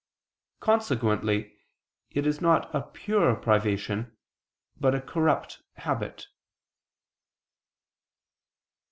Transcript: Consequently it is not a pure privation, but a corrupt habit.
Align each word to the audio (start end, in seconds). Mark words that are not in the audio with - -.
Consequently 0.61 1.55
it 2.09 2.25
is 2.25 2.41
not 2.41 2.73
a 2.73 2.81
pure 2.81 3.35
privation, 3.35 4.17
but 4.75 4.95
a 4.95 4.99
corrupt 4.99 5.61
habit. 5.75 6.25